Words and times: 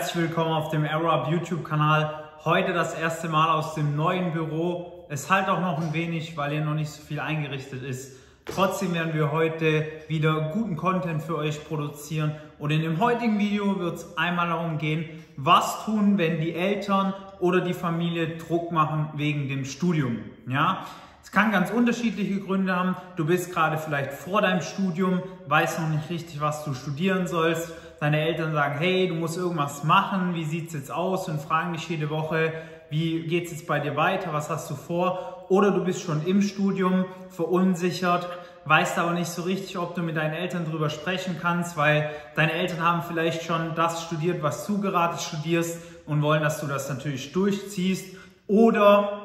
Herzlich 0.00 0.28
willkommen 0.28 0.54
auf 0.54 0.70
dem 0.70 0.86
AeroUp 0.86 1.30
YouTube-Kanal. 1.30 2.24
Heute 2.46 2.72
das 2.72 2.94
erste 2.94 3.28
Mal 3.28 3.50
aus 3.50 3.74
dem 3.74 3.96
neuen 3.96 4.32
Büro. 4.32 5.04
Es 5.10 5.28
halt 5.28 5.50
auch 5.50 5.60
noch 5.60 5.78
ein 5.78 5.92
wenig, 5.92 6.38
weil 6.38 6.52
hier 6.52 6.64
noch 6.64 6.72
nicht 6.72 6.88
so 6.88 7.02
viel 7.02 7.20
eingerichtet 7.20 7.82
ist. 7.82 8.16
Trotzdem 8.46 8.94
werden 8.94 9.12
wir 9.12 9.30
heute 9.30 9.84
wieder 10.08 10.52
guten 10.54 10.76
Content 10.76 11.20
für 11.22 11.36
euch 11.36 11.62
produzieren. 11.68 12.34
Und 12.58 12.70
in 12.70 12.80
dem 12.80 12.98
heutigen 12.98 13.38
Video 13.38 13.78
wird 13.78 13.96
es 13.96 14.16
einmal 14.16 14.48
darum 14.48 14.78
gehen, 14.78 15.04
was 15.36 15.84
tun, 15.84 16.16
wenn 16.16 16.40
die 16.40 16.54
Eltern 16.54 17.12
oder 17.38 17.60
die 17.60 17.74
Familie 17.74 18.38
Druck 18.38 18.72
machen 18.72 19.10
wegen 19.16 19.50
dem 19.50 19.66
Studium. 19.66 20.20
Ja, 20.48 20.86
es 21.22 21.30
kann 21.30 21.52
ganz 21.52 21.70
unterschiedliche 21.70 22.40
Gründe 22.40 22.74
haben. 22.74 22.96
Du 23.16 23.26
bist 23.26 23.52
gerade 23.52 23.76
vielleicht 23.76 24.14
vor 24.14 24.40
deinem 24.40 24.62
Studium, 24.62 25.20
weißt 25.46 25.78
noch 25.78 25.90
nicht 25.90 26.08
richtig, 26.08 26.40
was 26.40 26.64
du 26.64 26.72
studieren 26.72 27.26
sollst 27.26 27.74
deine 28.00 28.20
Eltern 28.20 28.52
sagen, 28.52 28.78
hey, 28.78 29.08
du 29.08 29.14
musst 29.14 29.36
irgendwas 29.36 29.84
machen, 29.84 30.34
wie 30.34 30.44
sieht 30.44 30.68
es 30.68 30.74
jetzt 30.74 30.90
aus 30.90 31.28
und 31.28 31.40
fragen 31.40 31.74
dich 31.74 31.88
jede 31.88 32.10
Woche, 32.10 32.52
wie 32.88 33.22
geht 33.22 33.46
es 33.46 33.52
jetzt 33.52 33.66
bei 33.66 33.78
dir 33.78 33.94
weiter, 33.94 34.32
was 34.32 34.50
hast 34.50 34.68
du 34.70 34.74
vor? 34.74 35.46
Oder 35.48 35.70
du 35.70 35.84
bist 35.84 36.02
schon 36.02 36.26
im 36.26 36.42
Studium 36.42 37.04
verunsichert, 37.28 38.26
weißt 38.64 38.98
aber 38.98 39.12
nicht 39.12 39.28
so 39.28 39.42
richtig, 39.42 39.76
ob 39.78 39.94
du 39.94 40.02
mit 40.02 40.16
deinen 40.16 40.34
Eltern 40.34 40.64
darüber 40.66 40.90
sprechen 40.90 41.36
kannst, 41.40 41.76
weil 41.76 42.10
deine 42.34 42.52
Eltern 42.52 42.82
haben 42.82 43.02
vielleicht 43.02 43.44
schon 43.44 43.74
das 43.76 44.02
studiert, 44.04 44.42
was 44.42 44.66
du 44.66 44.80
gerade 44.80 45.18
studierst 45.18 45.80
und 46.06 46.22
wollen, 46.22 46.42
dass 46.42 46.60
du 46.60 46.66
das 46.66 46.88
natürlich 46.88 47.32
durchziehst. 47.32 48.16
Oder 48.46 49.19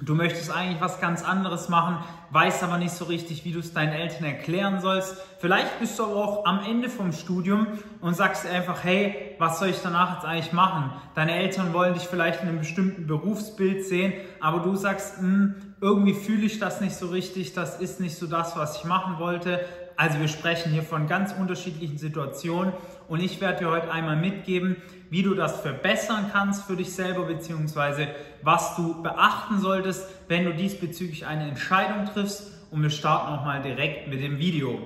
Du 0.00 0.16
möchtest 0.16 0.50
eigentlich 0.50 0.80
was 0.80 1.00
ganz 1.00 1.22
anderes 1.22 1.68
machen, 1.68 1.98
weißt 2.30 2.64
aber 2.64 2.78
nicht 2.78 2.92
so 2.92 3.04
richtig, 3.04 3.44
wie 3.44 3.52
du 3.52 3.60
es 3.60 3.72
deinen 3.72 3.92
Eltern 3.92 4.24
erklären 4.24 4.80
sollst. 4.80 5.16
Vielleicht 5.38 5.78
bist 5.78 5.96
du 5.98 6.04
aber 6.04 6.16
auch 6.16 6.46
am 6.46 6.64
Ende 6.64 6.88
vom 6.88 7.12
Studium 7.12 7.68
und 8.00 8.16
sagst 8.16 8.44
einfach, 8.44 8.82
hey, 8.82 9.36
was 9.38 9.60
soll 9.60 9.68
ich 9.68 9.80
danach 9.84 10.16
jetzt 10.16 10.24
eigentlich 10.24 10.52
machen? 10.52 10.90
Deine 11.14 11.36
Eltern 11.36 11.72
wollen 11.72 11.94
dich 11.94 12.04
vielleicht 12.04 12.42
in 12.42 12.48
einem 12.48 12.58
bestimmten 12.58 13.06
Berufsbild 13.06 13.84
sehen, 13.84 14.12
aber 14.40 14.60
du 14.60 14.74
sagst, 14.74 15.18
hm, 15.18 15.54
irgendwie 15.80 16.14
fühle 16.14 16.46
ich 16.46 16.58
das 16.58 16.80
nicht 16.80 16.96
so 16.96 17.06
richtig, 17.08 17.52
das 17.52 17.80
ist 17.80 18.00
nicht 18.00 18.16
so 18.16 18.26
das, 18.26 18.56
was 18.56 18.78
ich 18.78 18.84
machen 18.84 19.20
wollte. 19.20 19.60
Also 19.96 20.18
wir 20.18 20.26
sprechen 20.26 20.72
hier 20.72 20.82
von 20.82 21.06
ganz 21.06 21.32
unterschiedlichen 21.38 21.98
Situationen 21.98 22.72
und 23.06 23.20
ich 23.20 23.40
werde 23.40 23.60
dir 23.60 23.70
heute 23.70 23.92
einmal 23.92 24.16
mitgeben, 24.16 24.76
wie 25.14 25.22
du 25.22 25.34
das 25.34 25.60
verbessern 25.60 26.30
kannst 26.32 26.64
für 26.64 26.74
dich 26.74 26.92
selber, 26.92 27.22
beziehungsweise 27.26 28.08
was 28.42 28.74
du 28.74 29.00
beachten 29.00 29.60
solltest, 29.60 30.08
wenn 30.26 30.44
du 30.44 30.52
diesbezüglich 30.52 31.24
eine 31.24 31.46
Entscheidung 31.46 32.06
triffst. 32.06 32.50
Und 32.72 32.82
wir 32.82 32.90
starten 32.90 33.32
auch 33.32 33.44
mal 33.44 33.62
direkt 33.62 34.08
mit 34.08 34.20
dem 34.20 34.38
Video. 34.38 34.76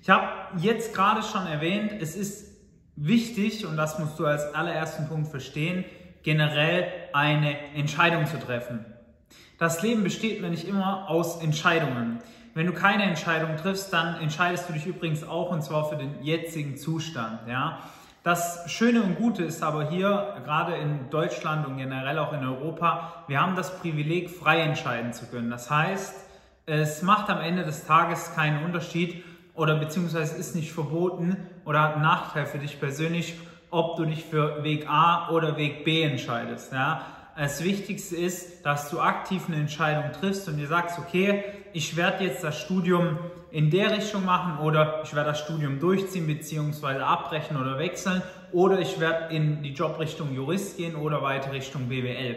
Ich 0.00 0.08
habe 0.08 0.28
jetzt 0.58 0.94
gerade 0.94 1.24
schon 1.24 1.48
erwähnt, 1.48 1.90
es 2.00 2.14
ist 2.14 2.52
wichtig, 2.94 3.66
und 3.66 3.76
das 3.76 3.98
musst 3.98 4.16
du 4.20 4.26
als 4.26 4.54
allerersten 4.54 5.08
Punkt 5.08 5.26
verstehen, 5.26 5.84
generell 6.22 6.86
eine 7.12 7.58
Entscheidung 7.74 8.26
zu 8.26 8.38
treffen. 8.38 8.86
Das 9.58 9.82
Leben 9.82 10.04
besteht 10.04 10.40
nämlich 10.40 10.68
immer 10.68 11.10
aus 11.10 11.42
Entscheidungen. 11.42 12.20
Wenn 12.54 12.66
du 12.66 12.72
keine 12.72 13.02
Entscheidung 13.02 13.56
triffst, 13.56 13.92
dann 13.92 14.20
entscheidest 14.20 14.68
du 14.68 14.72
dich 14.72 14.86
übrigens 14.86 15.24
auch 15.24 15.50
und 15.50 15.64
zwar 15.64 15.88
für 15.88 15.96
den 15.96 16.22
jetzigen 16.22 16.76
Zustand. 16.76 17.48
Ja? 17.48 17.80
Das 18.24 18.64
Schöne 18.72 19.02
und 19.02 19.16
Gute 19.16 19.44
ist 19.44 19.62
aber 19.62 19.90
hier, 19.90 20.36
gerade 20.44 20.76
in 20.76 21.10
Deutschland 21.10 21.66
und 21.66 21.76
generell 21.76 22.18
auch 22.18 22.32
in 22.32 22.42
Europa, 22.42 23.22
wir 23.28 23.38
haben 23.38 23.54
das 23.54 23.78
Privileg, 23.80 24.30
frei 24.30 24.60
entscheiden 24.60 25.12
zu 25.12 25.26
können. 25.26 25.50
Das 25.50 25.70
heißt, 25.70 26.14
es 26.64 27.02
macht 27.02 27.28
am 27.28 27.42
Ende 27.42 27.64
des 27.64 27.84
Tages 27.84 28.34
keinen 28.34 28.64
Unterschied 28.64 29.22
oder 29.52 29.76
beziehungsweise 29.76 30.38
ist 30.38 30.56
nicht 30.56 30.72
verboten 30.72 31.36
oder 31.66 31.82
hat 31.82 31.92
einen 31.96 32.02
Nachteil 32.02 32.46
für 32.46 32.56
dich 32.56 32.80
persönlich, 32.80 33.34
ob 33.68 33.98
du 33.98 34.06
dich 34.06 34.24
für 34.24 34.64
Weg 34.64 34.88
A 34.88 35.28
oder 35.28 35.58
Weg 35.58 35.84
B 35.84 36.00
entscheidest. 36.00 36.72
Ja? 36.72 37.02
das 37.36 37.62
Wichtigste 37.62 38.16
ist, 38.16 38.64
dass 38.64 38.88
du 38.88 39.00
aktiv 39.00 39.42
eine 39.48 39.56
Entscheidung 39.56 40.12
triffst 40.12 40.48
und 40.48 40.56
dir 40.56 40.68
sagst, 40.68 40.98
okay, 40.98 41.44
ich 41.74 41.96
werde 41.96 42.24
jetzt 42.24 42.44
das 42.44 42.58
Studium 42.60 43.18
in 43.50 43.68
der 43.68 43.90
Richtung 43.90 44.24
machen 44.24 44.58
oder 44.64 45.02
ich 45.02 45.14
werde 45.14 45.30
das 45.30 45.40
Studium 45.40 45.80
durchziehen 45.80 46.26
bzw. 46.26 47.00
abbrechen 47.00 47.56
oder 47.56 47.78
wechseln 47.78 48.22
oder 48.52 48.78
ich 48.78 49.00
werde 49.00 49.34
in 49.34 49.62
die 49.62 49.72
Jobrichtung 49.72 50.32
Jurist 50.32 50.76
gehen 50.76 50.94
oder 50.94 51.20
weiter 51.20 51.52
Richtung 51.52 51.88
BWL. 51.88 52.36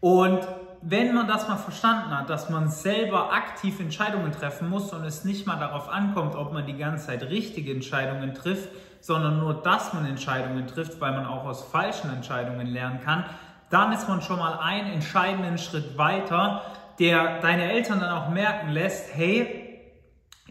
Und 0.00 0.46
wenn 0.82 1.14
man 1.14 1.26
das 1.26 1.48
mal 1.48 1.56
verstanden 1.56 2.10
hat, 2.10 2.28
dass 2.28 2.50
man 2.50 2.68
selber 2.68 3.32
aktiv 3.32 3.80
Entscheidungen 3.80 4.30
treffen 4.30 4.68
muss 4.68 4.92
und 4.92 5.04
es 5.04 5.24
nicht 5.24 5.46
mal 5.46 5.58
darauf 5.58 5.88
ankommt, 5.88 6.36
ob 6.36 6.52
man 6.52 6.66
die 6.66 6.76
ganze 6.76 7.06
Zeit 7.06 7.22
richtige 7.22 7.72
Entscheidungen 7.72 8.34
trifft, 8.34 8.68
sondern 9.00 9.40
nur, 9.40 9.54
dass 9.54 9.94
man 9.94 10.04
Entscheidungen 10.04 10.66
trifft, 10.66 11.00
weil 11.00 11.12
man 11.12 11.24
auch 11.24 11.44
aus 11.44 11.64
falschen 11.64 12.10
Entscheidungen 12.10 12.66
lernen 12.66 13.00
kann, 13.00 13.24
dann 13.70 13.92
ist 13.92 14.06
man 14.06 14.20
schon 14.20 14.38
mal 14.38 14.58
einen 14.58 14.92
entscheidenden 14.92 15.58
Schritt 15.58 15.96
weiter, 15.96 16.62
der 16.98 17.40
deine 17.40 17.72
Eltern 17.72 18.00
dann 18.00 18.10
auch 18.10 18.28
merken 18.30 18.70
lässt, 18.70 19.14
hey, 19.14 19.66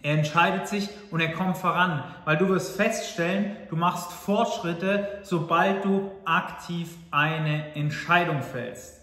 er 0.02 0.14
entscheidet 0.14 0.68
sich 0.68 0.90
und 1.10 1.20
er 1.20 1.32
kommt 1.32 1.58
voran, 1.58 2.04
weil 2.26 2.38
du 2.38 2.50
wirst 2.50 2.78
feststellen, 2.78 3.56
du 3.70 3.76
machst 3.76 4.12
Fortschritte, 4.12 5.20
sobald 5.24 5.84
du 5.84 6.12
aktiv 6.26 6.90
eine 7.10 7.76
Entscheidung 7.76 8.44
fällst. 8.44 9.02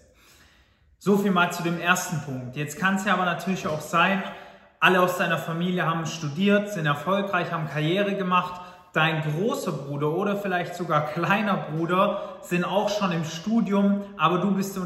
So 0.99 1.19
viel 1.19 1.33
mal 1.33 1.53
zu 1.53 1.65
dem 1.65 1.81
ersten 1.81 2.21
Punkt. 2.21 2.55
Jetzt 2.55 2.79
kann 2.79 2.95
es 2.95 3.05
ja 3.05 3.15
aber 3.15 3.25
natürlich 3.25 3.67
auch 3.67 3.81
sein, 3.81 4.23
alle 4.79 5.01
aus 5.01 5.19
deiner 5.19 5.39
Familie 5.39 5.87
haben 5.87 6.07
studiert, 6.07 6.73
sind 6.73 6.87
erfolgreich, 6.87 7.51
haben 7.51 7.69
Karriere 7.69 8.15
gemacht 8.15 8.61
dein 8.93 9.23
großer 9.23 9.73
Bruder 9.73 10.13
oder 10.13 10.37
vielleicht 10.37 10.75
sogar 10.75 11.07
kleiner 11.07 11.57
Bruder 11.57 12.39
sind 12.43 12.65
auch 12.65 12.91
schon 12.91 13.11
im 13.13 13.25
Studium, 13.25 14.03
aber 14.19 14.39
du 14.39 14.55
bist 14.55 14.79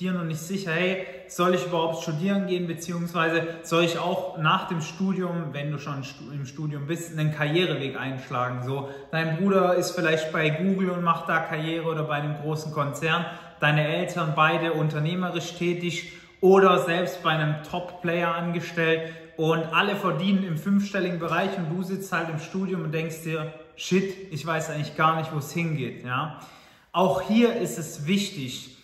dir 0.00 0.12
noch 0.12 0.24
nicht 0.24 0.40
sicher, 0.40 0.72
hey, 0.72 1.06
soll 1.28 1.54
ich 1.54 1.66
überhaupt 1.66 2.02
studieren 2.02 2.46
gehen, 2.48 2.66
beziehungsweise 2.66 3.46
soll 3.62 3.84
ich 3.84 3.98
auch 3.98 4.38
nach 4.38 4.66
dem 4.66 4.80
Studium, 4.80 5.52
wenn 5.52 5.70
du 5.70 5.78
schon 5.78 6.02
im 6.32 6.46
Studium 6.46 6.86
bist, 6.86 7.16
einen 7.16 7.32
Karriereweg 7.32 7.98
einschlagen. 7.98 8.64
So, 8.64 8.88
dein 9.12 9.36
Bruder 9.36 9.74
ist 9.74 9.92
vielleicht 9.92 10.32
bei 10.32 10.50
Google 10.50 10.90
und 10.90 11.04
macht 11.04 11.28
da 11.28 11.38
Karriere 11.38 11.86
oder 11.86 12.02
bei 12.02 12.14
einem 12.14 12.36
großen 12.42 12.72
Konzern, 12.72 13.24
deine 13.60 13.86
Eltern 13.86 14.32
beide 14.34 14.72
unternehmerisch 14.72 15.54
tätig 15.54 16.12
oder 16.40 16.80
selbst 16.80 17.22
bei 17.22 17.30
einem 17.30 17.62
Top-Player 17.62 18.34
angestellt 18.34 19.12
und 19.36 19.64
alle 19.72 19.96
verdienen 19.96 20.44
im 20.44 20.58
fünfstelligen 20.58 21.18
Bereich 21.18 21.56
und 21.58 21.70
du 21.70 21.82
sitzt 21.82 22.12
halt 22.12 22.28
im 22.28 22.38
Studium 22.38 22.84
und 22.84 22.92
denkst 22.92 23.22
dir, 23.22 23.52
shit, 23.76 24.32
ich 24.32 24.46
weiß 24.46 24.70
eigentlich 24.70 24.96
gar 24.96 25.16
nicht, 25.16 25.32
wo 25.32 25.38
es 25.38 25.52
hingeht. 25.52 26.04
Ja? 26.04 26.40
Auch 26.92 27.22
hier 27.22 27.56
ist 27.56 27.78
es 27.78 28.06
wichtig, 28.06 28.76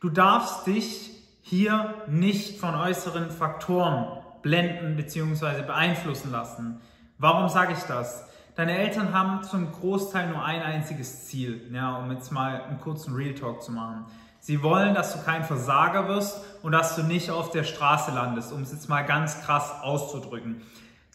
du 0.00 0.08
darfst 0.08 0.66
dich 0.66 1.10
hier 1.42 1.94
nicht 2.06 2.58
von 2.58 2.74
äußeren 2.74 3.30
Faktoren 3.30 4.22
blenden 4.42 4.96
bzw. 4.96 5.62
beeinflussen 5.62 6.30
lassen. 6.30 6.80
Warum 7.18 7.48
sage 7.48 7.72
ich 7.72 7.82
das? 7.84 8.26
Deine 8.54 8.76
Eltern 8.76 9.12
haben 9.12 9.44
zum 9.44 9.70
Großteil 9.70 10.30
nur 10.30 10.44
ein 10.44 10.62
einziges 10.62 11.26
Ziel, 11.26 11.70
ja, 11.72 11.96
um 11.96 12.10
jetzt 12.10 12.32
mal 12.32 12.62
einen 12.62 12.80
kurzen 12.80 13.14
Real 13.14 13.34
Talk 13.34 13.62
zu 13.62 13.72
machen. 13.72 14.06
Sie 14.40 14.62
wollen, 14.62 14.94
dass 14.94 15.12
du 15.12 15.22
kein 15.22 15.44
Versager 15.44 16.08
wirst 16.08 16.40
und 16.62 16.72
dass 16.72 16.96
du 16.96 17.02
nicht 17.02 17.30
auf 17.30 17.50
der 17.50 17.64
Straße 17.64 18.12
landest, 18.12 18.52
um 18.52 18.62
es 18.62 18.72
jetzt 18.72 18.88
mal 18.88 19.02
ganz 19.02 19.42
krass 19.42 19.72
auszudrücken. 19.82 20.62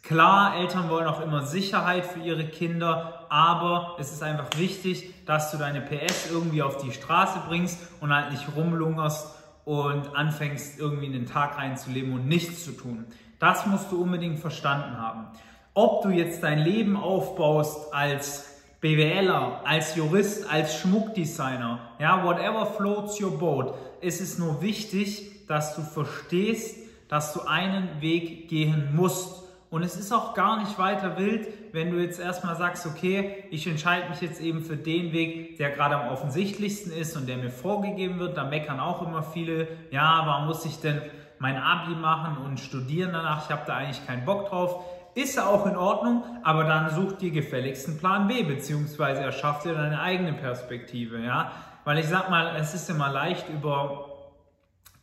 Klar, 0.04 0.58
Eltern 0.58 0.90
wollen 0.90 1.08
auch 1.08 1.22
immer 1.22 1.46
Sicherheit 1.46 2.06
für 2.06 2.20
ihre 2.20 2.46
Kinder, 2.46 3.26
aber 3.30 3.96
es 4.00 4.12
ist 4.12 4.22
einfach 4.22 4.50
wichtig, 4.58 5.14
dass 5.26 5.52
du 5.52 5.58
deine 5.58 5.80
PS 5.80 6.30
irgendwie 6.30 6.62
auf 6.62 6.76
die 6.78 6.92
Straße 6.92 7.40
bringst 7.48 7.80
und 8.02 8.14
halt 8.14 8.32
nicht 8.32 8.46
rumlungerst 8.56 9.34
und 9.64 10.14
anfängst 10.14 10.78
irgendwie 10.78 11.06
in 11.06 11.14
den 11.14 11.26
Tag 11.26 11.58
reinzuleben 11.58 12.14
und 12.14 12.28
nichts 12.28 12.66
zu 12.66 12.74
tun. 12.74 13.06
Das 13.40 13.66
musst 13.66 13.92
du 13.92 14.02
unbedingt 14.02 14.40
verstanden 14.40 14.98
haben. 14.98 15.28
Ob 15.74 16.04
du 16.04 16.10
jetzt 16.10 16.44
dein 16.44 16.60
Leben 16.60 16.98
aufbaust 16.98 17.94
als 17.94 18.53
BWLer, 18.84 19.62
als 19.64 19.96
Jurist, 19.96 20.52
als 20.52 20.78
Schmuckdesigner, 20.78 21.80
ja, 22.00 22.22
whatever 22.22 22.66
floats 22.66 23.22
your 23.22 23.40
boat, 23.40 23.76
ist 24.02 24.20
es 24.20 24.38
nur 24.38 24.62
wichtig, 24.62 25.48
dass 25.48 25.74
du 25.78 25.82
verstehst, 25.82 26.80
dass 27.08 27.32
du 27.32 27.44
einen 27.48 28.02
Weg 28.02 28.50
gehen 28.50 28.94
musst. 28.94 29.42
Und 29.70 29.84
es 29.84 29.96
ist 29.96 30.12
auch 30.12 30.34
gar 30.34 30.60
nicht 30.60 30.78
weiter 30.78 31.18
wild, 31.18 31.48
wenn 31.72 31.92
du 31.92 31.98
jetzt 32.02 32.20
erstmal 32.20 32.58
sagst, 32.58 32.86
okay, 32.86 33.46
ich 33.52 33.66
entscheide 33.68 34.10
mich 34.10 34.20
jetzt 34.20 34.42
eben 34.42 34.62
für 34.62 34.76
den 34.76 35.14
Weg, 35.14 35.58
der 35.58 35.70
gerade 35.70 35.96
am 35.96 36.10
offensichtlichsten 36.10 36.92
ist 36.92 37.16
und 37.16 37.30
der 37.30 37.38
mir 37.38 37.52
vorgegeben 37.52 38.20
wird. 38.20 38.36
Da 38.36 38.44
meckern 38.44 38.82
auch 38.82 39.02
immer 39.02 39.24
viele, 39.24 39.70
ja, 39.92 40.24
warum 40.26 40.48
muss 40.48 40.66
ich 40.66 40.82
denn 40.82 41.02
mein 41.40 41.56
Abi 41.56 41.96
machen 41.96 42.36
und 42.44 42.60
studieren 42.60 43.12
danach? 43.14 43.46
Ich 43.46 43.50
habe 43.50 43.64
da 43.66 43.78
eigentlich 43.78 44.06
keinen 44.06 44.26
Bock 44.26 44.50
drauf. 44.50 44.84
Ist 45.16 45.40
auch 45.40 45.68
in 45.68 45.76
Ordnung, 45.76 46.24
aber 46.44 46.64
dann 46.64 46.90
such 46.90 47.18
dir 47.18 47.30
gefälligst 47.30 47.88
einen 47.88 47.98
Plan 48.00 48.28
B, 48.28 48.44
beziehungsweise 48.44 49.22
erschaff 49.22 49.62
dir 49.62 49.74
deine 49.74 50.02
eigene 50.02 50.34
Perspektive, 50.34 51.20
ja. 51.20 51.52
Weil 51.86 52.00
ich 52.00 52.08
sag 52.08 52.30
mal, 52.30 52.56
es 52.56 52.74
ist 52.74 52.90
immer 52.90 53.10
leicht 53.10 53.48
über 53.50 54.10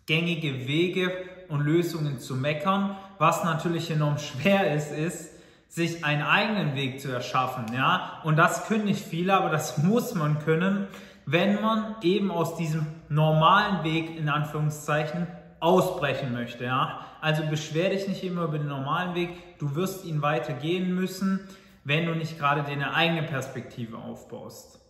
gängige 0.06 0.66
Wege 0.66 1.12
und 1.48 1.60
Lösungen 1.60 2.18
zu 2.18 2.34
meckern. 2.34 2.96
Was 3.18 3.44
natürlich 3.44 3.90
enorm 3.90 4.18
schwer 4.18 4.74
ist, 4.74 4.90
ist, 4.90 5.30
sich 5.68 6.04
einen 6.04 6.22
eigenen 6.22 6.74
Weg 6.74 7.00
zu 7.00 7.12
erschaffen, 7.12 7.66
ja. 7.72 8.20
Und 8.24 8.36
das 8.36 8.66
können 8.66 8.86
nicht 8.86 9.04
viele, 9.04 9.34
aber 9.34 9.50
das 9.50 9.78
muss 9.82 10.14
man 10.16 10.40
können, 10.40 10.88
wenn 11.26 11.60
man 11.60 11.94
eben 12.02 12.32
aus 12.32 12.56
diesem 12.56 12.86
normalen 13.08 13.84
Weg 13.84 14.16
in 14.18 14.28
Anführungszeichen 14.28 15.28
ausbrechen 15.60 16.32
möchte, 16.32 16.64
ja. 16.64 17.06
Also 17.20 17.42
beschwer 17.46 17.90
dich 17.90 18.08
nicht 18.08 18.24
immer 18.24 18.44
über 18.44 18.58
den 18.58 18.68
normalen 18.68 19.14
Weg, 19.14 19.58
du 19.58 19.74
wirst 19.74 20.04
ihn 20.04 20.22
weitergehen 20.22 20.94
müssen, 20.94 21.40
wenn 21.84 22.06
du 22.06 22.14
nicht 22.14 22.38
gerade 22.38 22.62
deine 22.62 22.94
eigene 22.94 23.22
Perspektive 23.22 23.98
aufbaust. 23.98 24.80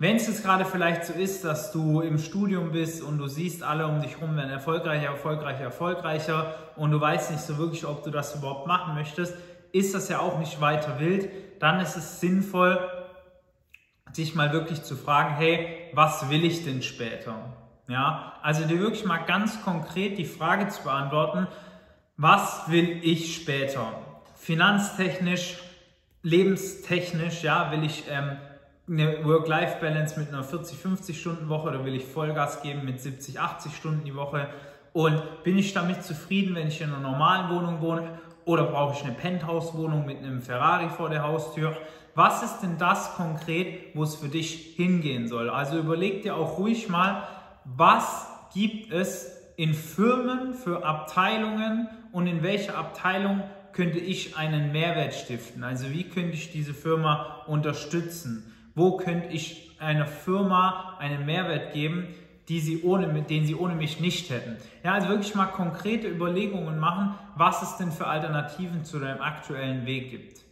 Wenn 0.00 0.16
es 0.16 0.28
jetzt 0.28 0.44
gerade 0.44 0.64
vielleicht 0.64 1.04
so 1.04 1.12
ist, 1.12 1.44
dass 1.44 1.72
du 1.72 2.00
im 2.02 2.18
Studium 2.18 2.70
bist 2.70 3.02
und 3.02 3.18
du 3.18 3.26
siehst, 3.26 3.64
alle 3.64 3.86
um 3.86 4.00
dich 4.00 4.20
herum 4.20 4.36
werden 4.36 4.50
erfolgreicher, 4.50 5.06
erfolgreicher, 5.06 5.64
erfolgreicher 5.64 6.54
und 6.76 6.92
du 6.92 7.00
weißt 7.00 7.32
nicht 7.32 7.42
so 7.42 7.58
wirklich, 7.58 7.84
ob 7.84 8.04
du 8.04 8.10
das 8.10 8.36
überhaupt 8.36 8.68
machen 8.68 8.94
möchtest, 8.94 9.34
ist 9.72 9.94
das 9.94 10.08
ja 10.08 10.20
auch 10.20 10.38
nicht 10.38 10.60
weiter 10.60 11.00
wild. 11.00 11.28
Dann 11.58 11.80
ist 11.80 11.96
es 11.96 12.20
sinnvoll, 12.20 12.78
sich 14.12 14.36
mal 14.36 14.52
wirklich 14.52 14.84
zu 14.84 14.94
fragen, 14.94 15.34
hey, 15.34 15.90
was 15.94 16.30
will 16.30 16.44
ich 16.44 16.64
denn 16.64 16.82
später? 16.82 17.34
Ja, 17.88 18.34
also 18.42 18.66
dir 18.66 18.80
wirklich 18.80 19.06
mal 19.06 19.24
ganz 19.24 19.62
konkret 19.64 20.18
die 20.18 20.26
Frage 20.26 20.68
zu 20.68 20.82
beantworten, 20.82 21.46
was 22.18 22.70
will 22.70 23.00
ich 23.02 23.34
später? 23.34 23.94
Finanztechnisch, 24.36 25.58
lebenstechnisch, 26.22 27.42
ja, 27.42 27.72
will 27.72 27.84
ich 27.84 28.04
ähm, 28.10 28.36
eine 28.86 29.24
Work-Life-Balance 29.24 30.20
mit 30.20 30.28
einer 30.28 30.44
40, 30.44 30.76
50 30.76 31.18
Stunden 31.18 31.48
Woche 31.48 31.68
oder 31.68 31.84
will 31.86 31.94
ich 31.94 32.04
Vollgas 32.04 32.60
geben 32.60 32.84
mit 32.84 33.00
70, 33.00 33.40
80 33.40 33.74
Stunden 33.74 34.04
die 34.04 34.14
Woche? 34.14 34.48
Und 34.92 35.22
bin 35.42 35.56
ich 35.56 35.72
damit 35.72 36.02
zufrieden, 36.04 36.54
wenn 36.56 36.68
ich 36.68 36.82
in 36.82 36.92
einer 36.92 37.00
normalen 37.00 37.48
Wohnung 37.48 37.80
wohne 37.80 38.18
oder 38.44 38.64
brauche 38.64 38.94
ich 38.94 39.04
eine 39.04 39.14
Penthouse-Wohnung 39.14 40.04
mit 40.04 40.18
einem 40.18 40.42
Ferrari 40.42 40.90
vor 40.90 41.08
der 41.08 41.22
Haustür? 41.22 41.74
Was 42.14 42.42
ist 42.42 42.60
denn 42.60 42.76
das 42.76 43.14
konkret, 43.14 43.94
wo 43.94 44.02
es 44.02 44.16
für 44.16 44.28
dich 44.28 44.74
hingehen 44.76 45.26
soll? 45.26 45.48
Also 45.48 45.78
überleg 45.78 46.22
dir 46.22 46.36
auch 46.36 46.58
ruhig 46.58 46.88
mal, 46.90 47.22
was 47.76 48.26
gibt 48.54 48.92
es 48.92 49.30
in 49.56 49.74
Firmen 49.74 50.54
für 50.54 50.84
Abteilungen 50.84 51.88
und 52.12 52.26
in 52.26 52.42
welcher 52.42 52.76
Abteilung 52.76 53.42
könnte 53.72 53.98
ich 53.98 54.36
einen 54.36 54.72
Mehrwert 54.72 55.14
stiften? 55.14 55.62
Also 55.62 55.92
wie 55.92 56.04
könnte 56.04 56.34
ich 56.34 56.50
diese 56.50 56.74
Firma 56.74 57.42
unterstützen? 57.46 58.52
Wo 58.74 58.96
könnte 58.96 59.28
ich 59.28 59.76
einer 59.78 60.06
Firma 60.06 60.96
einen 60.98 61.26
Mehrwert 61.26 61.72
geben, 61.72 62.08
die 62.48 62.60
sie 62.60 62.82
ohne, 62.82 63.22
den 63.22 63.46
sie 63.46 63.54
ohne 63.54 63.74
mich 63.74 64.00
nicht 64.00 64.30
hätten? 64.30 64.56
Ja, 64.82 64.94
also 64.94 65.08
wirklich 65.08 65.34
mal 65.34 65.46
konkrete 65.46 66.08
Überlegungen 66.08 66.78
machen, 66.78 67.14
was 67.36 67.62
es 67.62 67.76
denn 67.76 67.92
für 67.92 68.06
Alternativen 68.06 68.84
zu 68.84 68.98
deinem 68.98 69.20
aktuellen 69.20 69.86
Weg 69.86 70.10
gibt. 70.10 70.47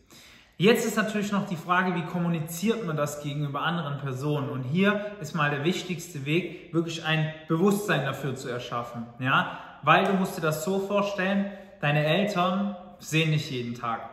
Jetzt 0.59 0.87
ist 0.87 0.97
natürlich 0.97 1.33
noch 1.33 1.47
die 1.47 1.57
Frage, 1.57 1.95
wie 1.97 2.07
kommuniziert 2.07 2.87
man 2.87 2.97
das 2.97 3.23
gegenüber 3.23 3.61
anderen 3.61 3.99
Personen? 3.99 4.49
Und 4.49 4.63
hier 4.63 5.13
ist 5.21 5.35
mal 5.35 5.51
der 5.51 5.65
wichtigste 5.65 6.25
Weg, 6.25 6.73
wirklich 6.73 7.05
ein 7.05 7.31
Bewusstsein 7.47 8.07
dafür 8.07 8.37
zu 8.37 8.49
erschaffen. 8.49 9.07
Ja, 9.19 9.59
weil 9.83 10.07
du 10.07 10.15
musst 10.15 10.39
dir 10.39 10.41
das 10.41 10.65
so 10.65 10.79
vorstellen, 10.79 11.51
deine 11.83 12.07
Eltern 12.07 12.75
sehen 12.99 13.33
dich 13.33 13.51
jeden 13.51 13.75
Tag. 13.75 14.09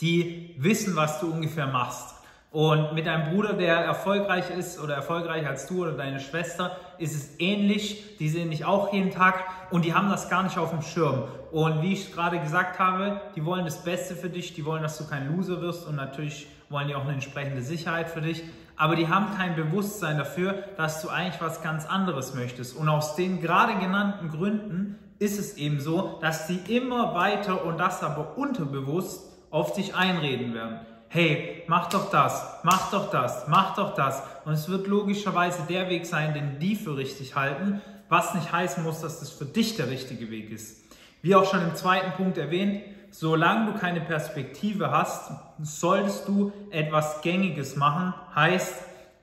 Die 0.00 0.56
wissen, 0.58 0.96
was 0.96 1.20
du 1.20 1.30
ungefähr 1.30 1.68
machst. 1.68 2.16
Und 2.50 2.94
mit 2.94 3.04
deinem 3.06 3.34
Bruder, 3.34 3.52
der 3.52 3.76
erfolgreich 3.76 4.48
ist 4.50 4.80
oder 4.80 4.94
erfolgreicher 4.94 5.50
als 5.50 5.66
du 5.66 5.82
oder 5.82 5.92
deine 5.92 6.18
Schwester, 6.18 6.78
ist 6.96 7.14
es 7.14 7.38
ähnlich. 7.38 8.16
Die 8.18 8.30
sehen 8.30 8.50
dich 8.50 8.64
auch 8.64 8.92
jeden 8.92 9.10
Tag 9.10 9.44
und 9.70 9.84
die 9.84 9.92
haben 9.92 10.08
das 10.08 10.30
gar 10.30 10.42
nicht 10.42 10.56
auf 10.56 10.70
dem 10.70 10.80
Schirm. 10.80 11.24
Und 11.52 11.82
wie 11.82 11.92
ich 11.92 12.10
gerade 12.12 12.38
gesagt 12.38 12.78
habe, 12.78 13.20
die 13.36 13.44
wollen 13.44 13.66
das 13.66 13.84
Beste 13.84 14.16
für 14.16 14.30
dich, 14.30 14.54
die 14.54 14.64
wollen, 14.64 14.82
dass 14.82 14.96
du 14.96 15.06
kein 15.06 15.36
Loser 15.36 15.60
wirst 15.60 15.86
und 15.86 15.96
natürlich 15.96 16.46
wollen 16.70 16.88
die 16.88 16.94
auch 16.94 17.04
eine 17.04 17.12
entsprechende 17.12 17.60
Sicherheit 17.60 18.08
für 18.08 18.22
dich. 18.22 18.42
Aber 18.76 18.96
die 18.96 19.08
haben 19.08 19.36
kein 19.36 19.54
Bewusstsein 19.54 20.16
dafür, 20.16 20.54
dass 20.78 21.02
du 21.02 21.10
eigentlich 21.10 21.42
was 21.42 21.62
ganz 21.62 21.84
anderes 21.84 22.34
möchtest. 22.34 22.76
Und 22.76 22.88
aus 22.88 23.14
den 23.14 23.42
gerade 23.42 23.74
genannten 23.78 24.30
Gründen 24.30 24.98
ist 25.18 25.38
es 25.38 25.58
eben 25.58 25.80
so, 25.80 26.18
dass 26.22 26.46
die 26.46 26.74
immer 26.74 27.14
weiter 27.14 27.66
und 27.66 27.78
das 27.78 28.02
aber 28.02 28.38
unterbewusst 28.38 29.36
auf 29.50 29.74
dich 29.74 29.94
einreden 29.94 30.54
werden 30.54 30.78
hey, 31.08 31.64
mach 31.66 31.88
doch 31.88 32.10
das, 32.10 32.60
mach 32.62 32.90
doch 32.90 33.10
das, 33.10 33.48
mach 33.48 33.74
doch 33.74 33.94
das. 33.94 34.22
Und 34.44 34.52
es 34.52 34.68
wird 34.68 34.86
logischerweise 34.86 35.62
der 35.68 35.88
Weg 35.88 36.06
sein, 36.06 36.34
den 36.34 36.58
die 36.58 36.76
für 36.76 36.96
richtig 36.96 37.34
halten, 37.34 37.80
was 38.08 38.34
nicht 38.34 38.52
heißen 38.52 38.82
muss, 38.82 39.00
dass 39.00 39.20
das 39.20 39.30
für 39.30 39.44
dich 39.44 39.76
der 39.76 39.90
richtige 39.90 40.30
Weg 40.30 40.50
ist. 40.50 40.82
Wie 41.22 41.34
auch 41.34 41.50
schon 41.50 41.62
im 41.62 41.74
zweiten 41.74 42.12
Punkt 42.12 42.38
erwähnt, 42.38 42.82
solange 43.10 43.72
du 43.72 43.78
keine 43.78 44.00
Perspektive 44.00 44.90
hast, 44.90 45.32
solltest 45.60 46.28
du 46.28 46.52
etwas 46.70 47.20
Gängiges 47.22 47.76
machen. 47.76 48.14
Heißt, 48.34 48.74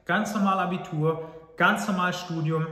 ganz 0.05 0.33
normal 0.33 0.59
Abitur, 0.59 1.31
ganz 1.57 1.87
normal 1.87 2.13
Studium, 2.13 2.67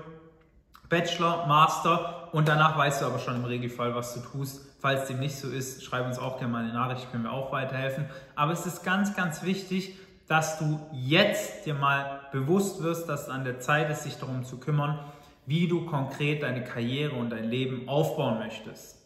Bachelor, 0.94 1.48
Master 1.48 2.30
und 2.34 2.48
danach 2.48 2.78
weißt 2.78 3.02
du 3.02 3.08
aber 3.08 3.18
schon 3.18 3.38
im 3.38 3.46
Regelfall, 3.46 3.96
was 3.96 4.14
du 4.14 4.20
tust. 4.20 4.62
Falls 4.80 5.08
dem 5.08 5.20
nicht 5.20 5.36
so 5.36 5.50
ist, 5.50 5.84
schreib 5.84 6.06
uns 6.06 6.20
auch 6.20 6.38
gerne 6.38 6.54
mal 6.54 6.64
eine 6.64 6.74
Nachricht, 6.74 7.10
können 7.10 7.24
wir 7.24 7.32
auch 7.32 7.52
weiterhelfen. 7.52 8.06
Aber 8.36 8.52
es 8.52 8.68
ist 8.68 8.84
ganz, 8.84 9.16
ganz 9.16 9.42
wichtig, 9.42 9.98
dass 10.28 10.60
du 10.60 10.80
jetzt 10.92 11.66
dir 11.66 11.74
mal 11.74 12.20
bewusst 12.32 12.84
wirst, 12.84 13.10
dass 13.10 13.24
es 13.24 13.30
an 13.30 13.44
der 13.44 13.60
Zeit 13.60 13.90
ist, 13.90 14.04
sich 14.04 14.20
darum 14.20 14.44
zu 14.44 14.60
kümmern, 14.60 15.00
wie 15.48 15.68
du 15.68 15.88
konkret 15.88 16.44
deine 16.44 16.64
Karriere 16.64 17.16
und 17.16 17.32
dein 17.32 17.46
Leben 17.46 17.90
aufbauen 17.90 18.38
möchtest. 18.38 19.00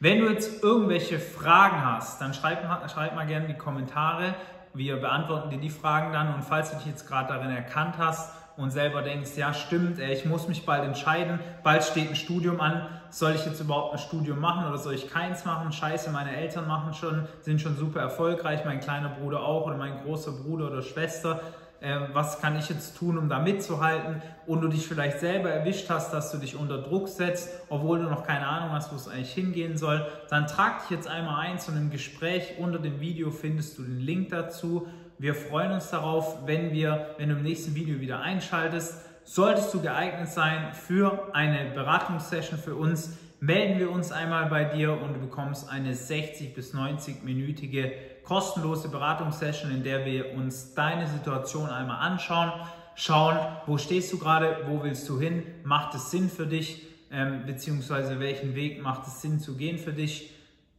Wenn 0.00 0.20
du 0.20 0.30
jetzt 0.30 0.62
irgendwelche 0.62 1.18
Fragen 1.18 1.84
hast, 1.84 2.18
dann 2.22 2.32
schreib, 2.32 2.62
schreib 2.90 3.14
mal 3.14 3.26
gerne 3.26 3.44
in 3.44 3.52
die 3.52 3.58
Kommentare. 3.58 4.34
Wir 4.72 4.96
beantworten 4.96 5.50
dir 5.50 5.58
die 5.58 5.68
Fragen 5.68 6.14
dann. 6.14 6.32
Und 6.32 6.44
falls 6.44 6.70
du 6.70 6.76
dich 6.78 6.86
jetzt 6.86 7.06
gerade 7.06 7.28
darin 7.28 7.50
erkannt 7.50 7.96
hast 7.98 8.32
und 8.56 8.70
selber 8.70 9.02
denkst, 9.02 9.36
ja 9.36 9.52
stimmt, 9.52 9.98
ey, 9.98 10.12
ich 10.14 10.24
muss 10.24 10.48
mich 10.48 10.64
bald 10.64 10.84
entscheiden, 10.84 11.40
bald 11.62 11.84
steht 11.84 12.08
ein 12.08 12.16
Studium 12.16 12.60
an, 12.60 12.86
soll 13.10 13.32
ich 13.32 13.44
jetzt 13.44 13.60
überhaupt 13.60 13.92
ein 13.92 13.98
Studium 13.98 14.40
machen 14.40 14.66
oder 14.66 14.78
soll 14.78 14.94
ich 14.94 15.10
keins 15.10 15.44
machen? 15.44 15.72
Scheiße, 15.72 16.10
meine 16.10 16.36
Eltern 16.36 16.66
machen 16.66 16.94
schon, 16.94 17.26
sind 17.40 17.60
schon 17.60 17.76
super 17.76 18.00
erfolgreich, 18.00 18.64
mein 18.64 18.80
kleiner 18.80 19.10
Bruder 19.10 19.40
auch 19.40 19.66
oder 19.66 19.76
mein 19.76 20.02
großer 20.02 20.32
Bruder 20.32 20.68
oder 20.68 20.82
Schwester. 20.82 21.40
Äh, 21.80 22.08
was 22.14 22.40
kann 22.40 22.58
ich 22.58 22.70
jetzt 22.70 22.96
tun, 22.96 23.18
um 23.18 23.28
da 23.28 23.38
mitzuhalten? 23.38 24.22
Und 24.46 24.62
du 24.62 24.68
dich 24.68 24.86
vielleicht 24.86 25.20
selber 25.20 25.50
erwischt 25.50 25.90
hast, 25.90 26.12
dass 26.12 26.32
du 26.32 26.38
dich 26.38 26.56
unter 26.56 26.78
Druck 26.78 27.08
setzt, 27.08 27.50
obwohl 27.68 27.98
du 27.98 28.04
noch 28.04 28.26
keine 28.26 28.46
Ahnung 28.46 28.70
hast, 28.72 28.92
wo 28.92 28.96
es 28.96 29.08
eigentlich 29.08 29.34
hingehen 29.34 29.76
soll, 29.76 30.06
dann 30.30 30.46
trag 30.46 30.80
dich 30.80 30.90
jetzt 30.90 31.08
einmal 31.08 31.46
ein 31.46 31.58
zu 31.58 31.72
einem 31.72 31.90
Gespräch. 31.90 32.54
Unter 32.58 32.78
dem 32.78 33.00
Video 33.00 33.30
findest 33.30 33.76
du 33.76 33.82
den 33.82 34.00
Link 34.00 34.30
dazu 34.30 34.86
wir 35.18 35.34
freuen 35.34 35.72
uns 35.72 35.90
darauf, 35.90 36.46
wenn, 36.46 36.72
wir, 36.72 37.14
wenn 37.18 37.30
du 37.30 37.36
im 37.36 37.42
nächsten 37.42 37.74
Video 37.74 38.00
wieder 38.00 38.20
einschaltest. 38.20 39.02
Solltest 39.24 39.72
du 39.72 39.80
geeignet 39.80 40.28
sein 40.28 40.72
für 40.72 41.34
eine 41.34 41.70
Beratungssession 41.70 42.58
für 42.58 42.74
uns, 42.74 43.16
melden 43.40 43.78
wir 43.78 43.90
uns 43.90 44.12
einmal 44.12 44.46
bei 44.46 44.64
dir 44.64 44.92
und 44.92 45.14
du 45.14 45.20
bekommst 45.20 45.68
eine 45.68 45.94
60 45.94 46.54
bis 46.54 46.74
90 46.74 47.22
minütige 47.24 47.92
kostenlose 48.24 48.88
Beratungssession, 48.88 49.70
in 49.70 49.82
der 49.82 50.04
wir 50.04 50.34
uns 50.34 50.74
deine 50.74 51.06
Situation 51.06 51.70
einmal 51.70 51.98
anschauen, 51.98 52.52
schauen, 52.94 53.38
wo 53.66 53.78
stehst 53.78 54.12
du 54.12 54.18
gerade, 54.18 54.58
wo 54.66 54.82
willst 54.82 55.08
du 55.08 55.18
hin, 55.18 55.42
macht 55.64 55.94
es 55.94 56.10
Sinn 56.10 56.28
für 56.28 56.46
dich, 56.46 56.86
ähm, 57.10 57.46
beziehungsweise 57.46 58.20
welchen 58.20 58.54
Weg 58.54 58.82
macht 58.82 59.06
es 59.06 59.22
Sinn 59.22 59.38
zu 59.38 59.56
gehen 59.56 59.78
für 59.78 59.92
dich. 59.92 60.30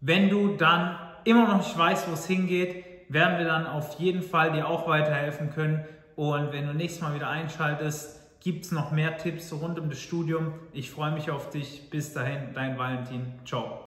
Wenn 0.02 0.30
du 0.30 0.56
dann 0.56 0.98
immer 1.24 1.48
noch 1.48 1.58
nicht 1.58 1.78
weißt, 1.78 2.10
wo 2.10 2.14
es 2.14 2.28
hingeht, 2.28 2.87
werden 3.10 3.38
wir 3.38 3.46
dann 3.46 3.68
auf 3.68 4.00
jeden 4.00 4.22
Fall 4.22 4.52
dir 4.52 4.68
auch 4.68 4.88
weiterhelfen 4.88 5.52
können. 5.52 5.86
Und 6.16 6.52
wenn 6.52 6.68
du 6.68 6.74
nächstes 6.74 7.02
Mal 7.02 7.16
wieder 7.16 7.30
einschaltest, 7.30 8.22
gibt 8.40 8.66
es 8.66 8.72
noch 8.72 8.92
mehr 8.92 9.18
Tipps 9.18 9.54
rund 9.54 9.80
um 9.80 9.90
das 9.90 10.00
Studium. 10.00 10.54
Ich 10.74 10.90
freue 10.90 11.12
mich 11.12 11.30
auf 11.30 11.50
dich. 11.50 11.90
Bis 11.90 12.14
dahin, 12.14 12.54
dein 12.54 12.78
Valentin. 12.78 13.34
Ciao. 13.46 13.86